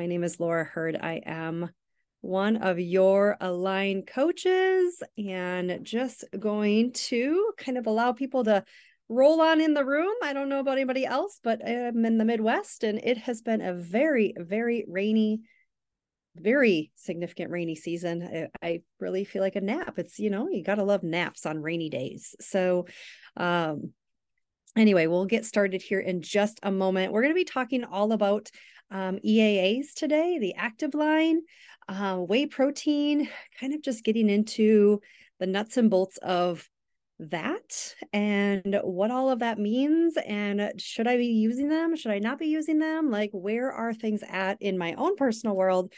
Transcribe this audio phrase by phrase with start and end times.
[0.00, 0.96] My name is Laura Hurd.
[0.98, 1.68] I am
[2.22, 8.64] one of your Align coaches and just going to kind of allow people to
[9.10, 10.14] roll on in the room.
[10.22, 13.60] I don't know about anybody else, but I'm in the Midwest and it has been
[13.60, 15.42] a very, very rainy,
[16.34, 18.48] very significant rainy season.
[18.62, 19.98] I, I really feel like a nap.
[19.98, 22.34] It's, you know, you got to love naps on rainy days.
[22.40, 22.86] So,
[23.36, 23.92] um,
[24.78, 27.12] anyway, we'll get started here in just a moment.
[27.12, 28.50] We're going to be talking all about
[28.90, 31.40] um, EAAs today, the active line,
[31.88, 33.28] uh, whey protein,
[33.58, 35.00] kind of just getting into
[35.38, 36.68] the nuts and bolts of
[37.18, 41.94] that and what all of that means and should i be using them?
[41.94, 43.10] Should i not be using them?
[43.10, 45.92] Like where are things at in my own personal world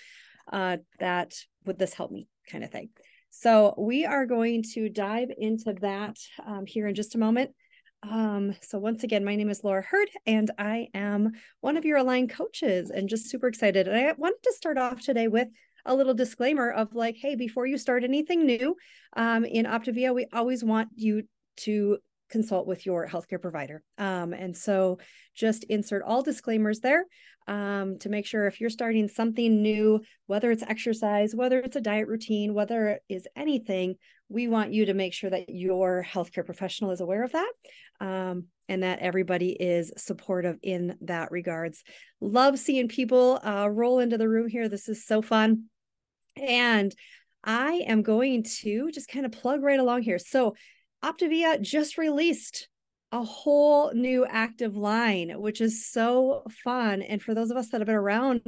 [0.53, 1.35] uh, that
[1.65, 2.89] would this help me kind of thing?
[3.31, 7.53] So we are going to dive into that um, here in just a moment
[8.03, 11.99] um, so once again, my name is Laura Hurd, and I am one of your
[11.99, 13.87] Align coaches, and just super excited.
[13.87, 15.49] And I wanted to start off today with
[15.85, 18.77] a little disclaimer of like, hey, before you start anything new
[19.17, 21.23] um, in Optavia, we always want you
[21.59, 23.83] to consult with your healthcare provider.
[23.99, 24.99] Um, and so
[25.35, 27.05] just insert all disclaimers there
[27.49, 31.81] um, to make sure if you're starting something new, whether it's exercise, whether it's a
[31.81, 33.97] diet routine, whether it is anything,
[34.29, 37.53] we want you to make sure that your healthcare professional is aware of that
[38.01, 41.83] um, and that everybody is supportive in that regards.
[42.21, 44.69] Love seeing people uh, roll into the room here.
[44.69, 45.65] This is so fun.
[46.37, 46.95] And
[47.45, 50.19] I am going to just kind of plug right along here.
[50.19, 50.55] So,
[51.05, 52.69] Optavia just released
[53.13, 57.03] a whole new active line, which is so fun.
[57.03, 58.41] And for those of us that have been around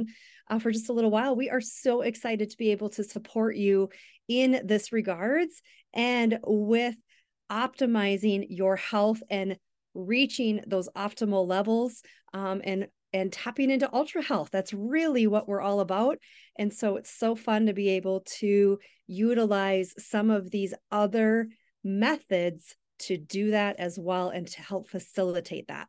[0.49, 3.55] uh, for just a little while, we are so excited to be able to support
[3.55, 3.89] you
[4.27, 5.61] in this regards
[5.93, 6.95] and with
[7.51, 9.57] optimizing your health and
[9.93, 12.01] reaching those optimal levels
[12.33, 14.49] um, and and tapping into ultra health.
[14.51, 16.17] That's really what we're all about.
[16.59, 18.77] And so it's so fun to be able to
[19.07, 21.47] utilize some of these other
[21.81, 25.87] methods to do that as well and to help facilitate that.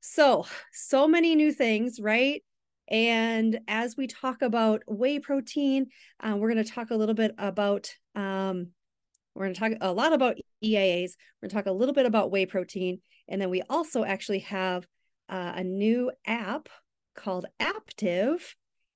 [0.00, 2.42] So, so many new things, right?
[2.88, 5.88] And as we talk about whey protein,
[6.20, 8.68] uh, we're going to talk a little bit about, um,
[9.34, 11.12] we're going to talk a lot about EAAs.
[11.40, 13.00] We're going to talk a little bit about whey protein.
[13.28, 14.86] And then we also actually have
[15.28, 16.68] uh, a new app
[17.14, 18.40] called Aptive.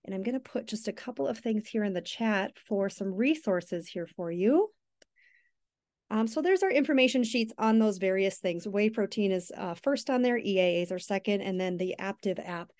[0.04, 2.88] And I'm going to put just a couple of things here in the chat for
[2.88, 4.70] some resources here for you.
[6.12, 8.68] Um, so there's our information sheets on those various things.
[8.68, 12.70] Whey protein is uh, first on there, EAAs are second, and then the Aptiv app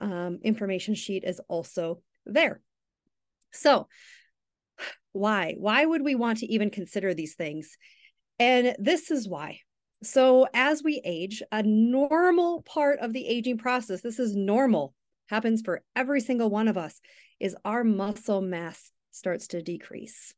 [0.00, 2.60] um, information sheet is also there.
[3.52, 3.86] So
[5.12, 5.54] why?
[5.56, 7.78] Why would we want to even consider these things?
[8.40, 9.60] And this is why.
[10.02, 14.94] So, as we age, a normal part of the aging process, this is normal,
[15.28, 17.00] happens for every single one of us,
[17.38, 20.34] is our muscle mass starts to decrease.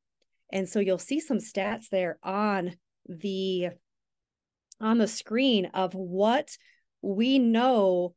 [0.52, 2.76] And so you'll see some stats there on
[3.08, 3.70] the
[4.80, 6.56] on the screen of what
[7.02, 8.14] we know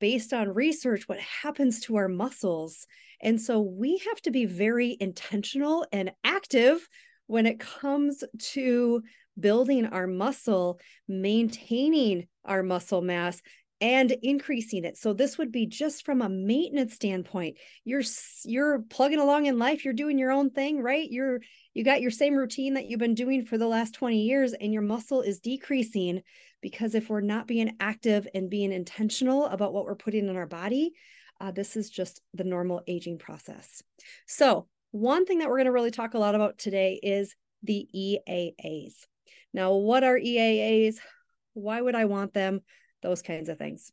[0.00, 2.86] based on research what happens to our muscles.
[3.20, 6.86] And so we have to be very intentional and active
[7.26, 9.02] when it comes to
[9.38, 13.40] building our muscle, maintaining our muscle mass,
[13.80, 14.96] and increasing it.
[14.96, 17.58] So this would be just from a maintenance standpoint.
[17.84, 18.02] You're
[18.44, 21.08] you're plugging along in life, you're doing your own thing, right?
[21.08, 21.40] You're
[21.74, 24.72] you got your same routine that you've been doing for the last 20 years and
[24.72, 26.22] your muscle is decreasing
[26.60, 30.46] because if we're not being active and being intentional about what we're putting in our
[30.46, 30.92] body,
[31.40, 33.82] uh, this is just the normal aging process.
[34.26, 37.86] So, one thing that we're going to really talk a lot about today is the
[37.94, 38.94] EAAs.
[39.52, 40.96] Now, what are EAAs?
[41.54, 42.60] Why would I want them?
[43.02, 43.92] Those kinds of things.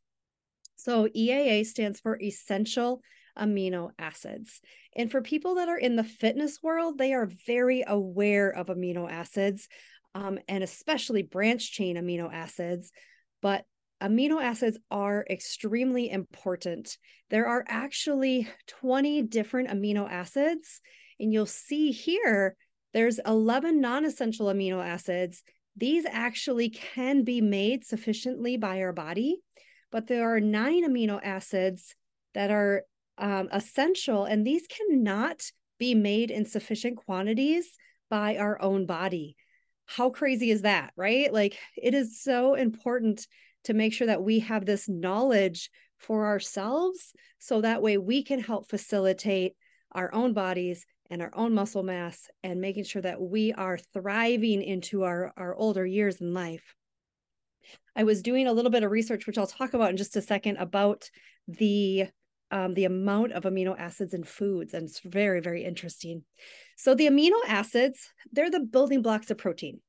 [0.76, 3.02] So, EAA stands for essential
[3.38, 4.62] amino acids.
[4.96, 9.10] And for people that are in the fitness world, they are very aware of amino
[9.10, 9.68] acids
[10.14, 12.92] um, and especially branch chain amino acids.
[13.42, 13.66] But
[14.02, 16.98] amino acids are extremely important.
[17.30, 20.82] There are actually 20 different amino acids.
[21.20, 22.56] And you'll see here,
[22.94, 25.44] there's 11 non essential amino acids.
[25.76, 29.42] These actually can be made sufficiently by our body,
[29.92, 31.96] but there are nine amino acids
[32.34, 32.84] that are
[33.18, 35.42] um, essential, and these cannot
[35.78, 37.72] be made in sufficient quantities
[38.10, 39.36] by our own body
[39.86, 41.32] how crazy is that, right?
[41.32, 43.28] Like it is so important
[43.66, 48.40] to make sure that we have this knowledge for ourselves so that way we can
[48.40, 49.54] help facilitate
[49.92, 54.62] our own bodies and our own muscle mass and making sure that we are thriving
[54.62, 56.76] into our, our older years in life.
[57.96, 60.22] I was doing a little bit of research, which I'll talk about in just a
[60.22, 61.10] second, about
[61.48, 62.08] the
[62.52, 66.24] um, the amount of amino acids in foods, and it's very, very interesting.
[66.78, 69.82] So, the amino acids, they're the building blocks of protein.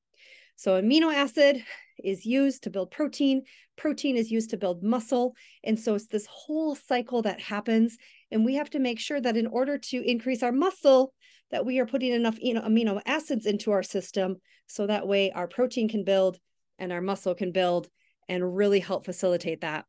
[0.56, 1.62] So, amino acid
[2.02, 3.42] is used to build protein,
[3.76, 5.34] protein is used to build muscle.
[5.64, 7.98] And so, it's this whole cycle that happens.
[8.36, 11.14] And we have to make sure that in order to increase our muscle,
[11.50, 14.36] that we are putting enough you know, amino acids into our system
[14.66, 16.38] so that way our protein can build
[16.78, 17.88] and our muscle can build
[18.28, 19.86] and really help facilitate that.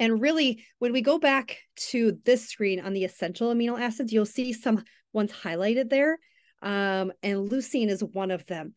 [0.00, 1.58] And really, when we go back
[1.90, 4.82] to this screen on the essential amino acids, you'll see some
[5.12, 6.18] ones highlighted there.
[6.62, 8.72] Um, and leucine is one of them.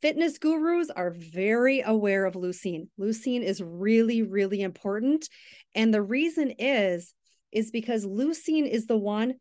[0.00, 2.86] Fitness gurus are very aware of leucine.
[3.00, 5.28] Leucine is really, really important.
[5.74, 7.14] And the reason is,
[7.54, 9.34] is because leucine is the one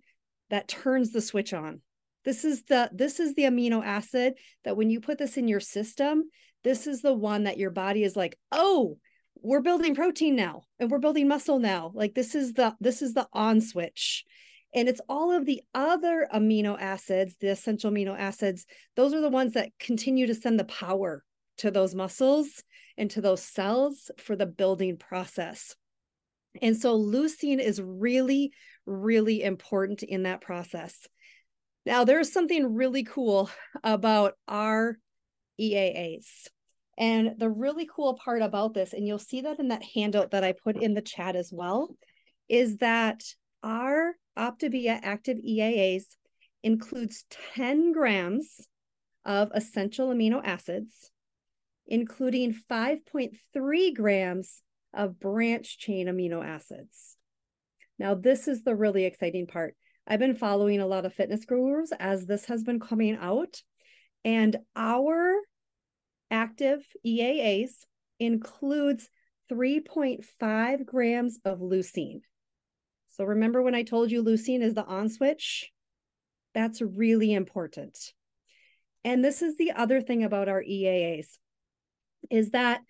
[0.50, 1.82] that turns the switch on.
[2.24, 5.60] This is the this is the amino acid that when you put this in your
[5.60, 6.24] system,
[6.64, 8.98] this is the one that your body is like, "Oh,
[9.42, 13.14] we're building protein now and we're building muscle now." Like this is the this is
[13.14, 14.24] the on switch.
[14.76, 19.30] And it's all of the other amino acids, the essential amino acids, those are the
[19.30, 21.24] ones that continue to send the power
[21.58, 22.64] to those muscles
[22.98, 25.76] and to those cells for the building process.
[26.62, 28.52] And so leucine is really,
[28.86, 31.08] really important in that process.
[31.86, 33.50] Now, there's something really cool
[33.84, 34.98] about our
[35.60, 36.48] EAAs.
[36.98, 40.44] And the really cool part about this, and you'll see that in that handout that
[40.44, 41.96] I put in the chat as well,
[42.48, 43.24] is that
[43.64, 46.04] our Optavia Active EAAs
[46.62, 48.68] includes 10 grams
[49.26, 51.12] of essential amino acids,
[51.88, 54.62] including 5.3 grams
[54.94, 57.18] of branch chain amino acids.
[58.00, 59.76] Now, this is the really exciting part.
[60.08, 63.62] I've been following a lot of fitness gurus as this has been coming out,
[64.26, 65.36] and our
[66.30, 67.72] active EAAs
[68.20, 69.10] includes
[69.52, 72.22] 3.5 grams of leucine.
[73.10, 75.72] So remember when I told you leucine is the on switch?
[76.54, 77.98] That's really important.
[79.04, 81.28] And this is the other thing about our EAAs
[82.30, 82.82] is that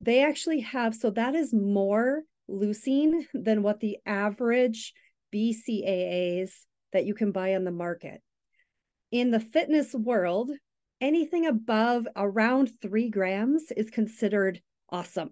[0.00, 4.92] they actually have so that is more leucine than what the average
[5.34, 6.50] BCAAs
[6.92, 8.22] that you can buy on the market.
[9.10, 10.50] In the fitness world,
[11.00, 14.60] anything above around three grams is considered
[14.90, 15.30] awesome.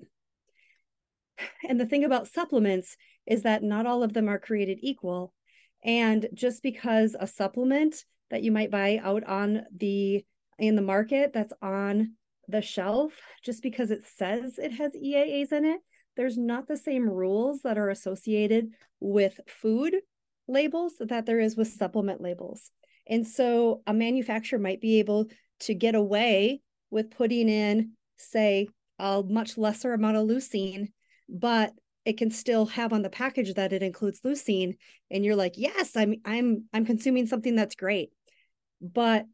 [1.68, 2.96] And the thing about supplements
[3.26, 5.34] is that not all of them are created equal.
[5.84, 10.24] And just because a supplement that you might buy out on the
[10.58, 12.14] in the market that's on
[12.48, 13.12] the shelf,
[13.44, 15.80] just because it says it has EAAs in it,
[16.16, 18.68] there's not the same rules that are associated
[19.00, 19.96] with food
[20.48, 22.70] labels that there is with supplement labels.
[23.06, 25.26] And so a manufacturer might be able
[25.60, 26.60] to get away
[26.90, 30.88] with putting in, say, a much lesser amount of leucine,
[31.28, 31.72] but
[32.04, 34.76] it can still have on the package that it includes leucine.
[35.10, 38.10] And you're like yes i'm i'm i'm consuming something that's great.
[38.80, 39.26] But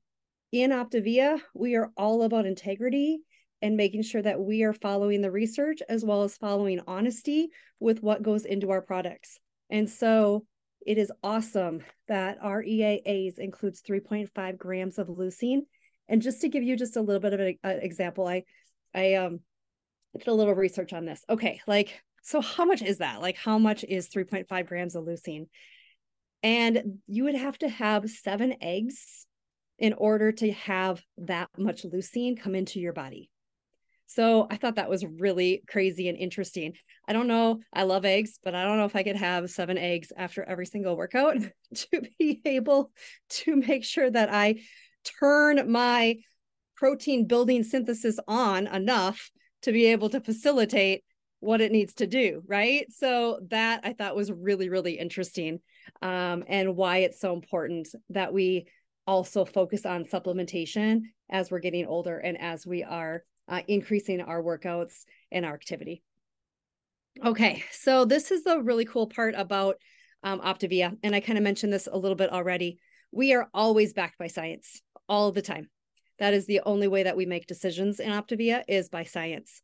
[0.52, 3.18] in optavia we are all about integrity
[3.60, 7.48] and making sure that we are following the research as well as following honesty
[7.80, 9.38] with what goes into our products
[9.70, 10.44] and so
[10.86, 15.60] it is awesome that our eaas includes 3.5 grams of leucine
[16.08, 18.44] and just to give you just a little bit of an example i
[18.94, 19.40] i um
[20.18, 23.20] did a little research on this okay like so how much is that?
[23.20, 25.48] Like how much is 3.5 grams of leucine?
[26.42, 29.26] And you would have to have seven eggs
[29.82, 33.28] in order to have that much leucine come into your body.
[34.06, 36.74] So I thought that was really crazy and interesting.
[37.08, 37.58] I don't know.
[37.72, 40.66] I love eggs, but I don't know if I could have seven eggs after every
[40.66, 41.38] single workout
[41.74, 42.92] to be able
[43.30, 44.60] to make sure that I
[45.18, 46.18] turn my
[46.76, 51.02] protein building synthesis on enough to be able to facilitate
[51.40, 55.58] what it needs to do right so that i thought was really really interesting
[56.00, 58.64] um, and why it's so important that we
[59.06, 64.42] also focus on supplementation as we're getting older and as we are uh, increasing our
[64.42, 66.02] workouts and our activity.
[67.24, 69.76] Okay so this is the really cool part about
[70.22, 72.78] um, optavia and i kind of mentioned this a little bit already.
[73.10, 75.68] We are always backed by science all the time.
[76.18, 79.60] That is the only way that we make decisions in optavia is by science.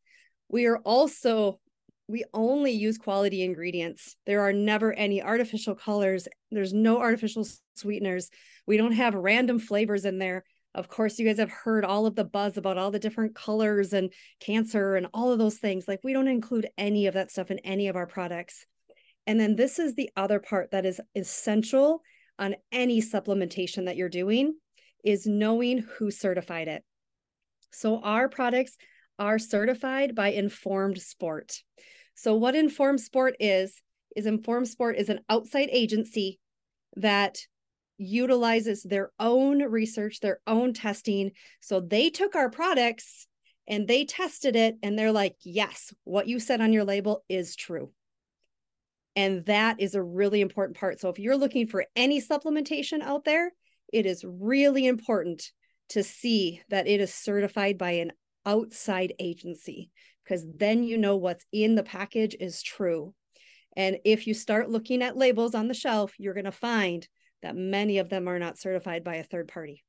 [0.49, 1.61] We are also
[2.09, 4.17] we only use quality ingredients.
[4.27, 6.27] There are never any artificial colors.
[6.51, 7.47] There's no artificial
[7.77, 8.31] sweeteners.
[8.67, 10.45] We don't have random flavors in there.
[10.75, 13.93] Of course, you guys have heard all of the buzz about all the different colors
[13.93, 15.87] and cancer and all of those things.
[15.87, 18.65] Like, we don't include any of that stuff in any of our products.
[19.27, 22.01] And then this is the other part that is essential
[22.39, 24.55] on any supplementation that you're doing
[25.05, 26.85] is knowing who certified it.
[27.71, 28.77] So our products
[29.19, 31.63] are certified by Informed Sport.
[32.19, 33.81] So, what informed sport is,
[34.17, 36.41] is Inform Sport is an outside agency
[36.97, 37.39] that
[37.97, 41.31] utilizes their own research, their own testing.
[41.61, 43.29] So they took our products
[43.69, 47.55] and they tested it and they're like, yes, what you said on your label is
[47.55, 47.93] true.
[49.15, 50.99] And that is a really important part.
[50.99, 53.53] So if you're looking for any supplementation out there,
[53.93, 55.53] it is really important
[55.91, 58.11] to see that it is certified by an
[58.49, 59.91] outside agency
[60.25, 63.15] because then you know what's in the package is true.
[63.77, 67.07] And if you start looking at labels on the shelf, you're going to find
[67.43, 69.85] that many of them are not certified by a third party.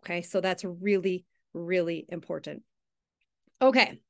[0.00, 2.62] Okay, so that's really, really important.
[3.62, 4.00] Okay,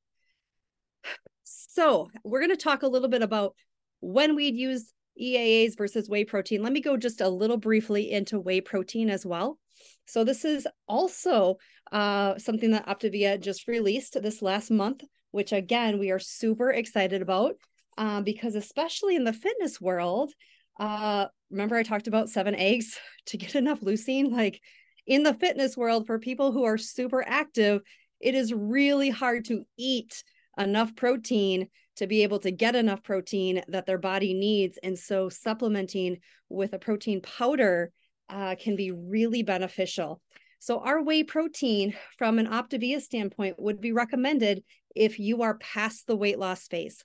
[1.45, 3.55] so we're going to talk a little bit about
[4.01, 6.63] when we'd use EAAs versus whey protein.
[6.63, 9.59] Let me go just a little briefly into whey protein as well.
[10.07, 11.57] So this is also
[11.91, 17.23] uh, something that Optavia just released this last month, which again we are super excited
[17.23, 17.57] about
[17.99, 20.33] uh, because especially in the fitness world,
[20.81, 24.31] uh, remember I talked about seven eggs to get enough leucine.
[24.31, 24.61] Like
[25.07, 27.83] in the fitness world, for people who are super active,
[28.21, 30.23] it is really hard to eat
[30.59, 34.79] enough protein to be able to get enough protein that their body needs.
[34.83, 37.93] And so supplementing with a protein powder
[38.29, 40.21] uh, can be really beneficial.
[40.59, 44.63] So, our whey protein from an Optavia standpoint would be recommended
[44.95, 47.05] if you are past the weight loss phase.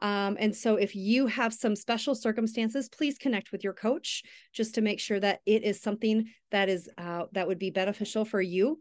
[0.00, 4.76] Um, and so, if you have some special circumstances, please connect with your coach just
[4.76, 8.40] to make sure that it is something that is uh, that would be beneficial for
[8.40, 8.80] you.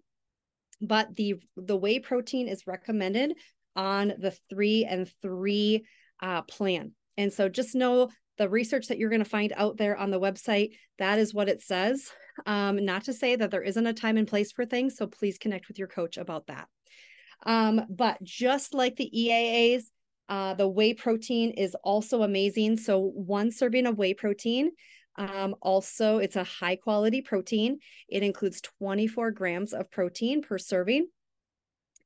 [0.82, 3.34] But the the whey protein is recommended
[3.76, 5.86] on the three and three
[6.22, 6.94] uh, plan.
[7.18, 10.20] And so, just know the research that you're going to find out there on the
[10.20, 12.10] website, that is what it says.
[12.46, 14.98] Um, not to say that there isn't a time and place for things.
[14.98, 16.68] So please connect with your coach about that.
[17.46, 19.84] Um, but just like the EAAs,
[20.30, 22.78] uh, the whey protein is also amazing.
[22.78, 24.72] So one serving of whey protein,
[25.18, 27.80] um, also it's a high quality protein.
[28.08, 31.08] It includes 24 grams of protein per serving.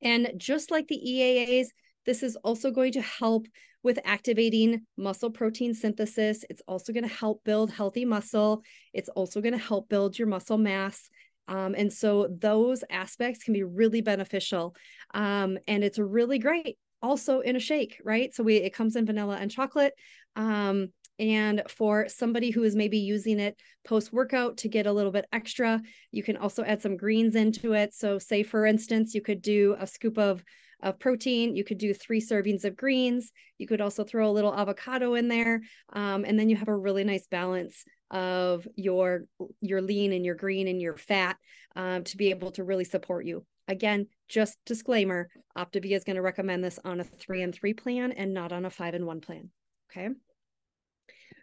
[0.01, 1.67] And just like the EAAs,
[2.05, 3.47] this is also going to help
[3.83, 6.43] with activating muscle protein synthesis.
[6.49, 8.63] It's also going to help build healthy muscle.
[8.93, 11.09] It's also going to help build your muscle mass.
[11.47, 14.75] Um, and so those aspects can be really beneficial.
[15.13, 18.33] Um, and it's really great also in a shake, right?
[18.33, 19.93] So we it comes in vanilla and chocolate.
[20.35, 25.11] Um, and for somebody who is maybe using it post workout to get a little
[25.11, 25.81] bit extra,
[26.11, 27.93] you can also add some greens into it.
[27.93, 30.43] So, say for instance, you could do a scoop of
[30.81, 31.55] of protein.
[31.55, 33.31] You could do three servings of greens.
[33.57, 35.61] You could also throw a little avocado in there,
[35.93, 39.25] um, and then you have a really nice balance of your
[39.61, 41.37] your lean and your green and your fat
[41.75, 43.45] um, to be able to really support you.
[43.67, 48.11] Again, just disclaimer: Optavia is going to recommend this on a three and three plan
[48.11, 49.49] and not on a five and one plan.
[49.91, 50.09] Okay.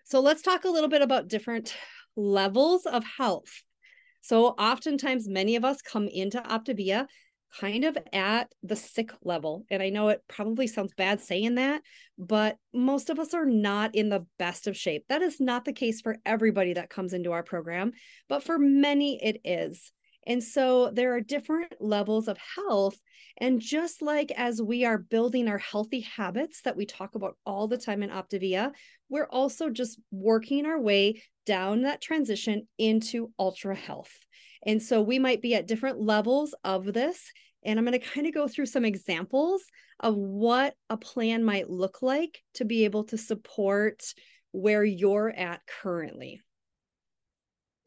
[0.05, 1.75] So let's talk a little bit about different
[2.17, 3.62] levels of health.
[4.21, 7.07] So oftentimes, many of us come into Optavia
[7.61, 9.64] kind of at the sick level.
[9.71, 11.82] And I know it probably sounds bad saying that,
[12.18, 15.04] but most of us are not in the best of shape.
[15.09, 17.92] That is not the case for everybody that comes into our program,
[18.28, 19.92] but for many it is.
[20.26, 22.97] And so there are different levels of health.
[23.38, 27.66] And just like as we are building our healthy habits that we talk about all
[27.66, 28.73] the time in Optavia,
[29.09, 34.12] we're also just working our way down that transition into ultra health.
[34.64, 37.30] And so we might be at different levels of this.
[37.64, 39.62] And I'm going to kind of go through some examples
[40.00, 44.02] of what a plan might look like to be able to support
[44.50, 46.40] where you're at currently.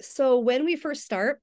[0.01, 1.41] So, when we first start,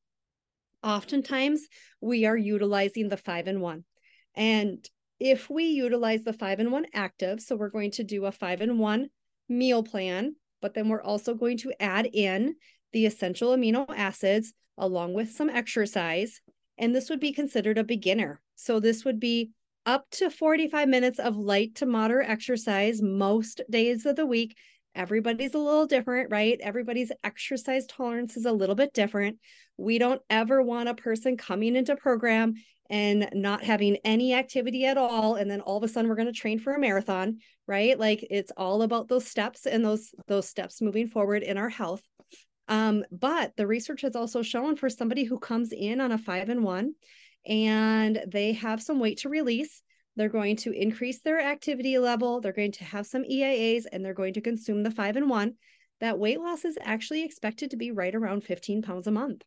[0.82, 1.66] oftentimes
[2.00, 3.84] we are utilizing the five and one.
[4.34, 4.86] And
[5.20, 8.60] if we utilize the five and one active, so we're going to do a five
[8.60, 9.08] and one
[9.48, 12.54] meal plan, but then we're also going to add in
[12.92, 16.40] the essential amino acids along with some exercise.
[16.78, 18.40] And this would be considered a beginner.
[18.54, 19.50] So this would be
[19.84, 24.56] up to 45 minutes of light to moderate exercise most days of the week.
[24.94, 26.58] Everybody's a little different, right?
[26.62, 29.38] Everybody's exercise tolerance is a little bit different.
[29.76, 32.54] We don't ever want a person coming into program
[32.92, 36.32] and not having any activity at all and then all of a sudden we're going
[36.32, 37.98] to train for a marathon right?
[37.98, 42.02] Like it's all about those steps and those those steps moving forward in our health.
[42.68, 46.48] Um, but the research has also shown for somebody who comes in on a five
[46.48, 46.94] and one
[47.46, 49.82] and they have some weight to release
[50.14, 54.14] they're going to increase their activity level they're going to have some eaas and they're
[54.14, 55.54] going to consume the five and one
[55.98, 59.42] that weight loss is actually expected to be right around 15 pounds a month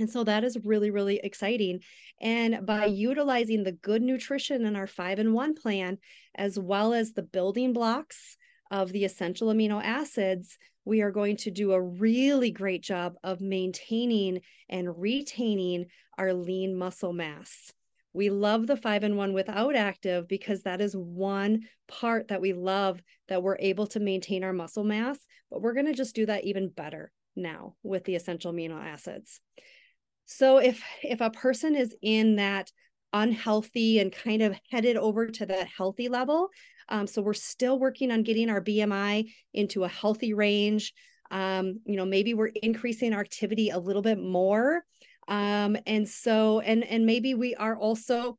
[0.00, 1.80] and so that is really, really exciting.
[2.20, 5.98] And by utilizing the good nutrition in our five and one plan,
[6.34, 8.38] as well as the building blocks
[8.70, 13.42] of the essential amino acids, we are going to do a really great job of
[13.42, 14.40] maintaining
[14.70, 17.72] and retaining our lean muscle mass.
[18.12, 22.54] We love the five and one without active because that is one part that we
[22.54, 25.18] love that we're able to maintain our muscle mass,
[25.50, 29.40] but we're going to just do that even better now with the essential amino acids.
[30.32, 32.70] So if if a person is in that
[33.12, 36.50] unhealthy and kind of headed over to that healthy level,
[36.88, 40.94] um, so we're still working on getting our BMI into a healthy range.
[41.32, 44.84] Um, you know, maybe we're increasing our activity a little bit more.
[45.26, 48.38] Um, and so, and and maybe we are also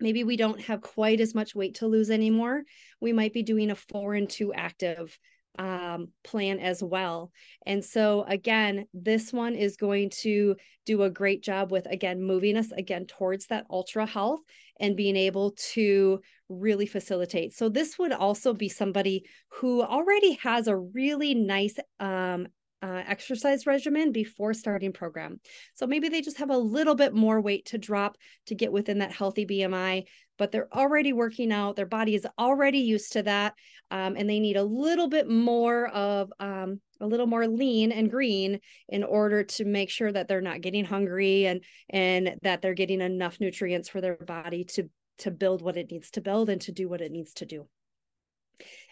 [0.00, 2.62] maybe we don't have quite as much weight to lose anymore.
[2.98, 5.18] We might be doing a four and two active
[5.58, 7.32] um, plan as well.
[7.66, 12.56] And so, again, this one is going to do a great job with, again, moving
[12.56, 14.40] us again towards that ultra health
[14.78, 17.52] and being able to really facilitate.
[17.54, 22.46] So, this would also be somebody who already has a really nice um,
[22.82, 25.38] uh, exercise regimen before starting program.
[25.74, 28.16] So maybe they just have a little bit more weight to drop
[28.46, 30.04] to get within that healthy BMI
[30.40, 31.76] but they're already working out.
[31.76, 33.52] Their body is already used to that.
[33.90, 38.10] Um, and they need a little bit more of um, a little more lean and
[38.10, 42.72] green in order to make sure that they're not getting hungry and and that they're
[42.72, 46.62] getting enough nutrients for their body to to build what it needs to build and
[46.62, 47.68] to do what it needs to do.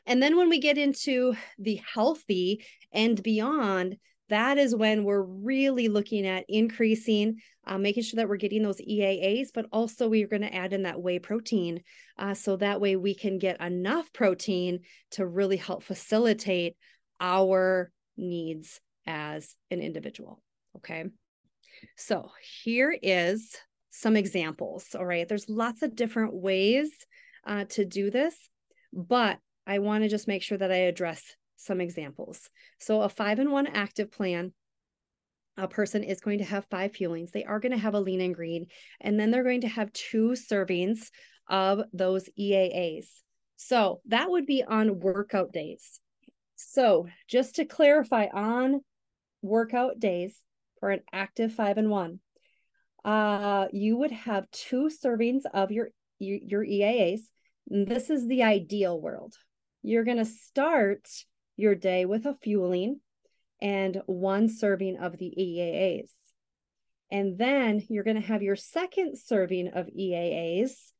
[0.04, 2.62] And then when we get into the healthy
[2.92, 3.96] and beyond,
[4.28, 8.80] that is when we're really looking at increasing, uh, making sure that we're getting those
[8.80, 11.82] EAAs, but also we're going to add in that whey protein.
[12.18, 14.80] Uh, so that way we can get enough protein
[15.12, 16.76] to really help facilitate
[17.20, 20.42] our needs as an individual.
[20.76, 21.04] Okay.
[21.96, 22.30] So
[22.64, 23.56] here is
[23.90, 24.94] some examples.
[24.94, 25.26] All right.
[25.26, 26.90] There's lots of different ways
[27.46, 28.34] uh, to do this,
[28.92, 31.22] but I want to just make sure that I address
[31.58, 32.48] some examples.
[32.78, 34.52] So, a five and one active plan,
[35.56, 37.32] a person is going to have five fuelings.
[37.32, 38.66] They are going to have a lean and green,
[39.00, 41.10] and then they're going to have two servings
[41.48, 43.06] of those EAAs.
[43.56, 46.00] So, that would be on workout days.
[46.54, 48.80] So, just to clarify, on
[49.42, 50.36] workout days
[50.80, 52.20] for an active five and one,
[53.04, 57.20] uh, you would have two servings of your your EAAs.
[57.66, 59.34] This is the ideal world.
[59.82, 61.08] You're going to start
[61.58, 63.00] your day with a fueling
[63.60, 66.10] and one serving of the EAAs.
[67.10, 70.92] And then you're going to have your second serving of EAAs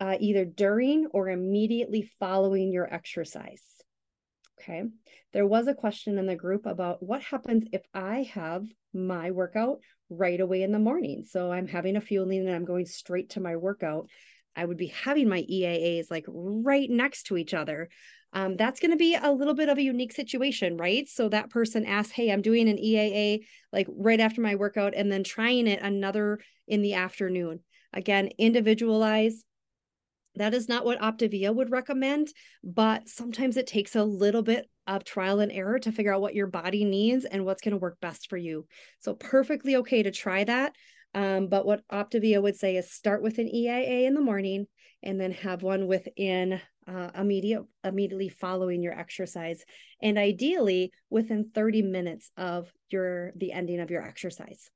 [0.00, 3.62] uh, either during or immediately following your exercise.
[4.60, 4.84] Okay.
[5.32, 9.78] There was a question in the group about what happens if I have my workout
[10.10, 11.24] right away in the morning.
[11.28, 14.08] So I'm having a fueling and I'm going straight to my workout.
[14.56, 17.88] I would be having my EAAs like right next to each other
[18.36, 21.08] um, that's going to be a little bit of a unique situation, right?
[21.08, 25.10] So that person asks, Hey, I'm doing an EAA like right after my workout and
[25.10, 27.60] then trying it another in the afternoon.
[27.94, 29.42] Again, individualize.
[30.34, 32.28] That is not what Optavia would recommend,
[32.62, 36.34] but sometimes it takes a little bit of trial and error to figure out what
[36.34, 38.66] your body needs and what's going to work best for you.
[38.98, 40.74] So, perfectly okay to try that.
[41.16, 44.66] Um, but what Optavia would say is start with an EAA in the morning
[45.02, 49.64] and then have one within uh, immediate immediately following your exercise
[50.02, 54.70] and ideally within 30 minutes of your the ending of your exercise.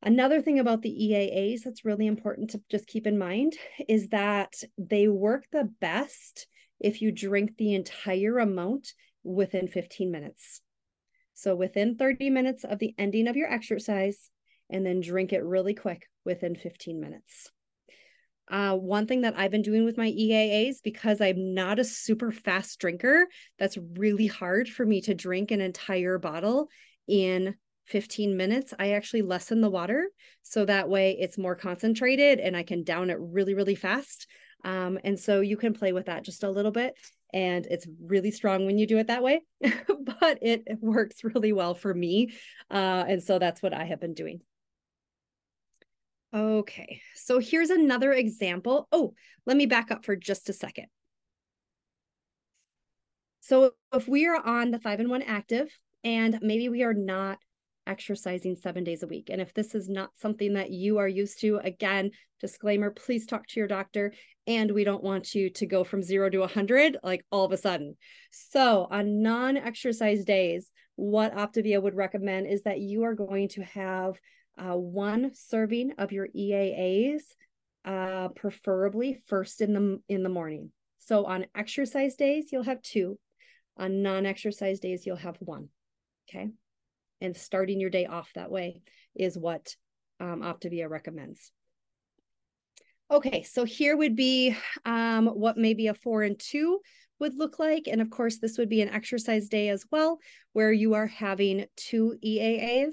[0.00, 3.54] Another thing about the eaas that's really important to just keep in mind
[3.88, 6.46] is that they work the best
[6.78, 8.92] if you drink the entire amount
[9.24, 10.60] within 15 minutes.
[11.34, 14.30] So within 30 minutes of the ending of your exercise
[14.70, 17.50] and then drink it really quick within 15 minutes
[18.50, 22.30] uh, one thing that I've been doing with my EAAs, because I'm not a super
[22.32, 23.26] fast drinker,
[23.58, 26.68] that's really hard for me to drink an entire bottle
[27.06, 27.54] in
[27.86, 28.74] 15 minutes.
[28.78, 30.08] I actually lessen the water
[30.42, 34.26] so that way it's more concentrated and I can down it really, really fast.
[34.64, 36.94] Um, and so you can play with that just a little bit.
[37.32, 41.74] And it's really strong when you do it that way, but it works really well
[41.74, 42.32] for me.
[42.70, 44.40] Uh, and so that's what I have been doing.
[46.34, 48.86] Okay, so here's another example.
[48.92, 49.14] Oh,
[49.46, 50.86] let me back up for just a second.
[53.40, 55.70] So if we are on the five and one active
[56.04, 57.38] and maybe we are not
[57.86, 61.40] exercising seven days a week, and if this is not something that you are used
[61.40, 62.10] to, again,
[62.40, 64.12] disclaimer, please talk to your doctor.
[64.46, 67.56] And we don't want you to go from zero to 100 like all of a
[67.56, 67.96] sudden.
[68.30, 73.62] So on non exercise days, what Optavia would recommend is that you are going to
[73.62, 74.18] have
[74.58, 77.22] uh, one serving of your EAAs,
[77.84, 80.72] uh, preferably first in the in the morning.
[80.98, 83.18] So on exercise days, you'll have two.
[83.76, 85.68] On non exercise days, you'll have one.
[86.28, 86.48] Okay.
[87.20, 88.82] And starting your day off that way
[89.14, 89.74] is what
[90.20, 91.50] um, Optavia recommends.
[93.10, 96.80] Okay, so here would be um, what maybe a four and two
[97.18, 97.88] would look like.
[97.88, 100.18] And of course, this would be an exercise day as well,
[100.52, 102.92] where you are having two EAAs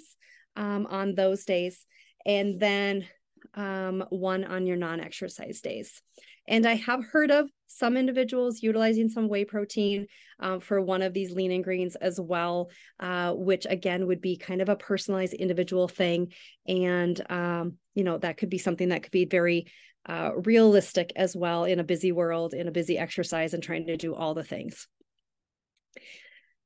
[0.55, 1.85] um, on those days,
[2.25, 3.07] and then
[3.53, 6.01] um, one on your non exercise days.
[6.47, 10.07] And I have heard of some individuals utilizing some whey protein
[10.39, 14.37] um, for one of these lean and greens as well, uh, which again would be
[14.37, 16.31] kind of a personalized individual thing.
[16.67, 19.67] And, um, you know, that could be something that could be very
[20.07, 23.97] uh, realistic as well in a busy world, in a busy exercise, and trying to
[23.97, 24.87] do all the things.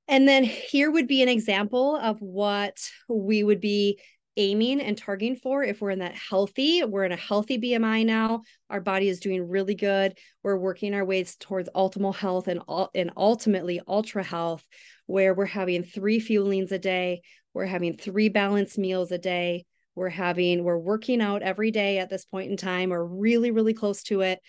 [0.10, 4.00] And then here would be an example of what we would be
[4.38, 8.42] aiming and targeting for if we're in that healthy we're in a healthy bmi now.
[8.70, 10.18] Our body is doing really good.
[10.44, 12.62] We're working our ways towards optimal health and
[12.96, 14.64] and ultimately ultra health
[15.06, 17.22] where we're having three fuelings a day
[17.54, 22.10] we're having three balanced meals a day we're having we're working out every day at
[22.10, 24.40] this point in time or really really close to it.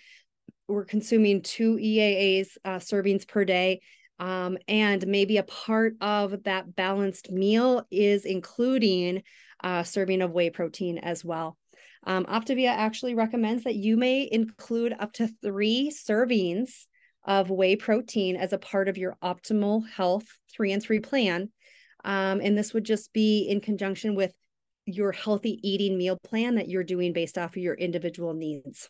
[0.67, 3.81] We're consuming two eaas uh, servings per day
[4.21, 9.23] um, and maybe a part of that balanced meal is including
[9.63, 11.57] uh, serving of whey protein as well.
[12.05, 16.85] Um, Optavia actually recommends that you may include up to three servings
[17.23, 21.49] of whey protein as a part of your optimal health three and three plan.
[22.05, 24.33] Um, and this would just be in conjunction with
[24.85, 28.89] your healthy eating meal plan that you're doing based off of your individual needs.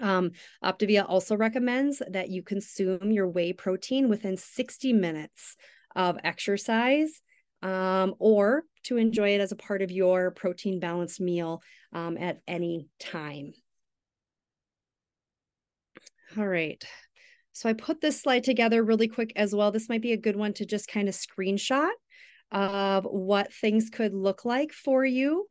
[0.00, 0.32] Um,
[0.64, 5.56] Optavia also recommends that you consume your whey protein within 60 minutes
[5.94, 7.20] of exercise
[7.62, 12.40] um, or to enjoy it as a part of your protein balanced meal um, at
[12.48, 13.52] any time.
[16.38, 16.82] All right.
[17.52, 19.70] So I put this slide together really quick as well.
[19.70, 21.90] This might be a good one to just kind of screenshot
[22.50, 25.46] of what things could look like for you.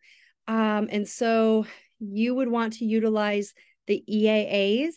[0.47, 1.65] Um, and so
[1.99, 3.53] you would want to utilize
[3.87, 4.93] the EAAs.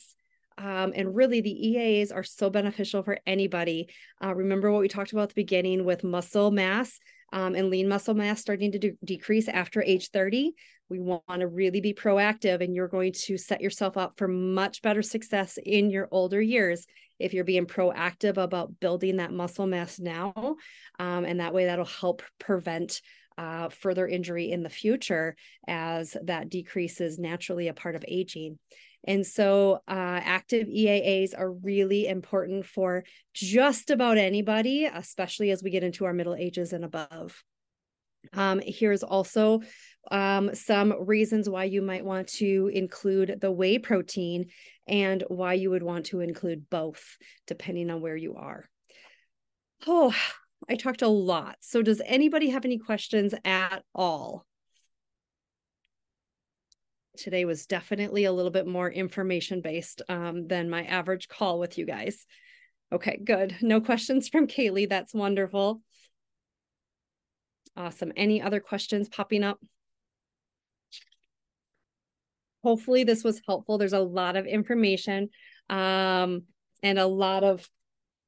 [0.57, 3.89] Um, and really, the EAAs are so beneficial for anybody.
[4.23, 7.01] Uh, remember what we talked about at the beginning with muscle mass
[7.33, 10.53] um, and lean muscle mass starting to de- decrease after age 30.
[10.89, 14.83] We want to really be proactive, and you're going to set yourself up for much
[14.83, 16.87] better success in your older years
[17.19, 20.57] if you're being proactive about building that muscle mass now.
[21.01, 23.01] Um, and that way, that'll help prevent
[23.39, 28.59] uh, further injury in the future as that decreases naturally a part of aging.
[29.07, 35.71] And so, uh, active EAAs are really important for just about anybody, especially as we
[35.71, 37.43] get into our middle ages and above.
[38.33, 39.61] Um, here's also
[40.11, 44.47] um, some reasons why you might want to include the whey protein
[44.87, 47.17] and why you would want to include both,
[47.47, 48.69] depending on where you are.
[49.87, 50.15] Oh,
[50.69, 51.57] I talked a lot.
[51.61, 54.47] So, does anybody have any questions at all?
[57.17, 61.79] Today was definitely a little bit more information based um, than my average call with
[61.79, 62.27] you guys.
[62.93, 63.57] Okay, good.
[63.61, 64.89] No questions from Kaylee.
[64.89, 65.81] That's wonderful.
[67.77, 68.13] Awesome.
[68.17, 69.59] Any other questions popping up?
[72.63, 73.79] Hopefully, this was helpful.
[73.79, 75.29] There's a lot of information
[75.69, 76.45] um,
[76.83, 77.69] and a lot of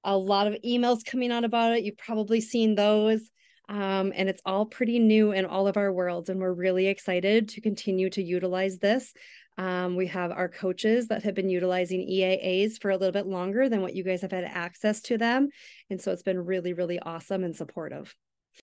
[0.06, 1.84] a lot of emails coming out about it.
[1.84, 3.30] You've probably seen those.
[3.68, 6.30] Um, and it's all pretty new in all of our worlds.
[6.30, 9.12] And we're really excited to continue to utilize this.
[9.58, 13.68] Um, we have our coaches that have been utilizing EAAs for a little bit longer
[13.68, 15.48] than what you guys have had access to them.
[15.90, 18.14] And so it's been really, really awesome and supportive.